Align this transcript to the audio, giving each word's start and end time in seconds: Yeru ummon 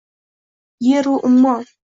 Yeru 0.87 1.15
ummon 1.27 1.63